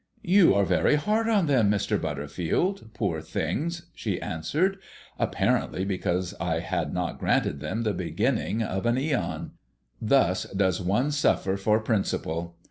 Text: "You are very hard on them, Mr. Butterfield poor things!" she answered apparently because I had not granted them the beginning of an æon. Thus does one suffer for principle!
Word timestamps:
"You 0.23 0.55
are 0.55 0.65
very 0.65 0.95
hard 0.95 1.29
on 1.29 1.45
them, 1.45 1.69
Mr. 1.69 2.01
Butterfield 2.01 2.89
poor 2.95 3.21
things!" 3.21 3.91
she 3.93 4.19
answered 4.19 4.77
apparently 5.19 5.85
because 5.85 6.33
I 6.41 6.57
had 6.57 6.91
not 6.91 7.19
granted 7.19 7.59
them 7.59 7.83
the 7.83 7.93
beginning 7.93 8.63
of 8.63 8.87
an 8.87 8.95
æon. 8.95 9.51
Thus 10.01 10.45
does 10.45 10.81
one 10.81 11.11
suffer 11.11 11.55
for 11.55 11.79
principle! 11.79 12.57